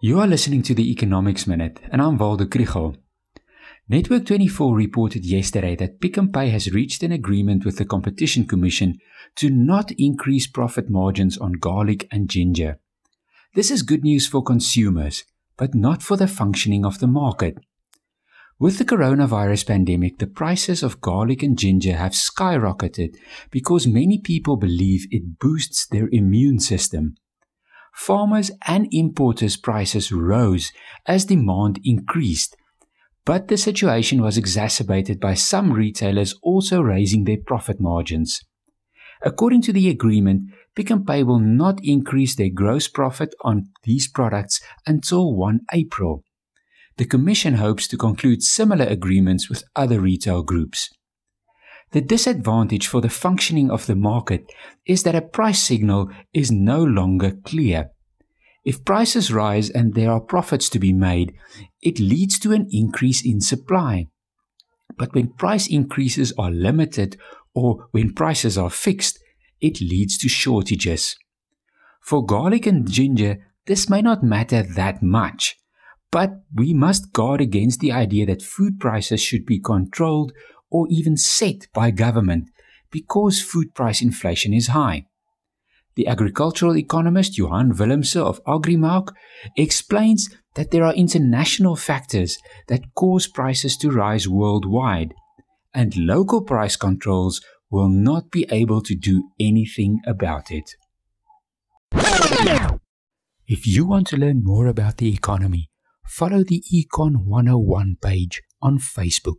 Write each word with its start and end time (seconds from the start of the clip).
You 0.00 0.20
are 0.20 0.28
listening 0.28 0.62
to 0.62 0.76
the 0.76 0.92
Economics 0.92 1.48
Minute, 1.48 1.80
and 1.90 2.00
I'm 2.00 2.18
Waldo 2.18 2.44
Krugell. 2.44 2.98
Netwerk24 3.90 4.72
reported 4.72 5.24
yesterday 5.24 5.74
that 5.74 6.00
Pick 6.00 6.16
n 6.16 6.30
Pay 6.30 6.50
has 6.50 6.70
reached 6.70 7.02
an 7.02 7.10
agreement 7.10 7.64
with 7.64 7.78
the 7.78 7.84
Competition 7.84 8.46
Commission 8.46 9.00
to 9.34 9.50
not 9.50 9.90
increase 9.98 10.46
profit 10.46 10.88
margins 10.88 11.36
on 11.36 11.54
garlic 11.54 12.06
and 12.12 12.30
ginger. 12.30 12.78
This 13.56 13.72
is 13.72 13.82
good 13.82 14.04
news 14.04 14.28
for 14.28 14.40
consumers, 14.40 15.24
but 15.56 15.74
not 15.74 16.00
for 16.00 16.16
the 16.16 16.28
functioning 16.28 16.86
of 16.86 17.00
the 17.00 17.08
market. 17.08 17.58
With 18.60 18.78
the 18.78 18.84
coronavirus 18.84 19.66
pandemic, 19.66 20.20
the 20.20 20.28
prices 20.28 20.84
of 20.84 21.00
garlic 21.00 21.42
and 21.42 21.58
ginger 21.58 21.96
have 21.96 22.12
skyrocketed 22.12 23.16
because 23.50 23.88
many 23.88 24.20
people 24.20 24.56
believe 24.56 25.08
it 25.10 25.40
boosts 25.40 25.88
their 25.88 26.08
immune 26.12 26.60
system. 26.60 27.16
Farmers 27.98 28.50
and 28.66 28.88
importers' 28.92 29.56
prices 29.56 30.10
rose 30.10 30.72
as 31.06 31.26
demand 31.26 31.80
increased, 31.84 32.56
but 33.24 33.48
the 33.48 33.58
situation 33.58 34.22
was 34.22 34.38
exacerbated 34.38 35.20
by 35.20 35.34
some 35.34 35.72
retailers 35.72 36.34
also 36.42 36.80
raising 36.80 37.24
their 37.24 37.42
profit 37.44 37.80
margins. 37.80 38.40
According 39.22 39.62
to 39.62 39.72
the 39.72 39.90
agreement, 39.90 40.50
Pick 40.74 40.90
n 40.90 41.04
Pay 41.04 41.24
will 41.24 41.40
not 41.40 41.80
increase 41.82 42.36
their 42.36 42.50
gross 42.50 42.88
profit 42.88 43.34
on 43.42 43.70
these 43.82 44.06
products 44.08 44.60
until 44.86 45.34
1 45.34 45.60
April 45.72 46.22
the 46.98 47.04
Commission 47.04 47.54
hopes 47.54 47.86
to 47.86 47.96
conclude 47.96 48.42
similar 48.42 48.84
agreements 48.84 49.48
with 49.48 49.62
other 49.76 50.00
retail 50.00 50.42
groups. 50.42 50.90
The 51.92 52.00
disadvantage 52.00 52.86
for 52.86 53.00
the 53.00 53.08
functioning 53.08 53.70
of 53.70 53.86
the 53.86 53.96
market 53.96 54.50
is 54.84 55.02
that 55.02 55.14
a 55.14 55.22
price 55.22 55.62
signal 55.62 56.10
is 56.34 56.50
no 56.50 56.82
longer 56.82 57.32
clear. 57.44 57.90
If 58.64 58.84
prices 58.84 59.32
rise 59.32 59.70
and 59.70 59.94
there 59.94 60.10
are 60.10 60.20
profits 60.20 60.68
to 60.70 60.78
be 60.78 60.92
made, 60.92 61.34
it 61.80 61.98
leads 61.98 62.38
to 62.40 62.52
an 62.52 62.68
increase 62.70 63.24
in 63.24 63.40
supply. 63.40 64.08
But 64.98 65.14
when 65.14 65.34
price 65.34 65.66
increases 65.66 66.32
are 66.36 66.50
limited 66.50 67.16
or 67.54 67.88
when 67.92 68.12
prices 68.12 68.58
are 68.58 68.70
fixed, 68.70 69.18
it 69.60 69.80
leads 69.80 70.18
to 70.18 70.28
shortages. 70.28 71.16
For 72.00 72.24
garlic 72.24 72.66
and 72.66 72.90
ginger, 72.90 73.38
this 73.66 73.88
may 73.88 74.02
not 74.02 74.22
matter 74.22 74.62
that 74.62 75.02
much 75.02 75.56
but 76.10 76.42
we 76.54 76.72
must 76.72 77.12
guard 77.12 77.40
against 77.40 77.80
the 77.80 77.92
idea 77.92 78.24
that 78.26 78.42
food 78.42 78.80
prices 78.80 79.20
should 79.20 79.44
be 79.44 79.60
controlled 79.60 80.32
or 80.70 80.86
even 80.90 81.16
set 81.16 81.66
by 81.72 81.90
government 81.90 82.50
because 82.90 83.40
food 83.40 83.74
price 83.74 84.02
inflation 84.02 84.52
is 84.52 84.68
high. 84.68 85.06
The 85.96 86.06
agricultural 86.06 86.76
economist 86.76 87.36
Johan 87.36 87.72
Willemse 87.72 88.16
of 88.16 88.42
Agrimark 88.44 89.08
explains 89.56 90.28
that 90.54 90.70
there 90.70 90.84
are 90.84 90.94
international 90.94 91.74
factors 91.74 92.38
that 92.68 92.94
cause 92.94 93.26
prices 93.26 93.76
to 93.78 93.90
rise 93.90 94.28
worldwide, 94.28 95.12
and 95.74 95.96
local 95.96 96.42
price 96.42 96.76
controls 96.76 97.40
will 97.70 97.88
not 97.88 98.30
be 98.30 98.46
able 98.50 98.80
to 98.82 98.94
do 98.94 99.30
anything 99.40 100.00
about 100.06 100.50
it. 100.50 100.70
If 103.46 103.66
you 103.66 103.86
want 103.86 104.06
to 104.08 104.16
learn 104.16 104.44
more 104.44 104.66
about 104.66 104.98
the 104.98 105.12
economy, 105.12 105.70
follow 106.06 106.44
the 106.44 106.62
Econ 106.72 107.24
101 107.24 107.96
page 108.00 108.42
on 108.62 108.78
Facebook. 108.78 109.38